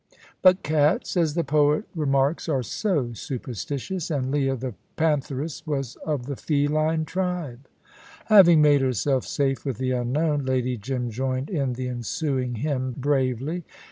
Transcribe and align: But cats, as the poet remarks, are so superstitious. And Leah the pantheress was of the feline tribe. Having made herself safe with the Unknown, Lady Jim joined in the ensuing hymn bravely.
But 0.41 0.63
cats, 0.63 1.15
as 1.15 1.35
the 1.35 1.43
poet 1.43 1.83
remarks, 1.95 2.49
are 2.49 2.63
so 2.63 3.13
superstitious. 3.13 4.09
And 4.09 4.31
Leah 4.31 4.55
the 4.55 4.73
pantheress 4.95 5.67
was 5.67 5.95
of 5.97 6.25
the 6.25 6.35
feline 6.35 7.05
tribe. 7.05 7.67
Having 8.25 8.63
made 8.63 8.81
herself 8.81 9.27
safe 9.27 9.63
with 9.63 9.77
the 9.77 9.91
Unknown, 9.91 10.43
Lady 10.43 10.75
Jim 10.75 11.11
joined 11.11 11.51
in 11.51 11.73
the 11.73 11.87
ensuing 11.87 12.55
hymn 12.55 12.95
bravely. 12.97 13.63